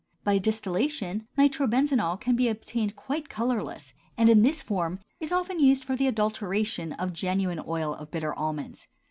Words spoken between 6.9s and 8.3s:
of genuine oil of